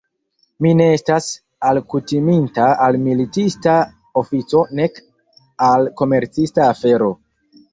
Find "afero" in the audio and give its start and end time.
6.73-7.13